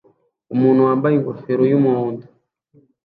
[0.53, 2.25] Umuntu wambaye ingofero y'umuhondo